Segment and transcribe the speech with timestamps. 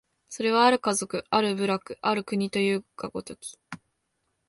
[0.29, 3.59] それは或る家族、或る部落、或る国というが如き、